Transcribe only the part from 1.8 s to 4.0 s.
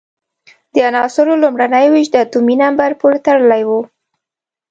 وېشل د اتومي نمبر پورې تړلی وو.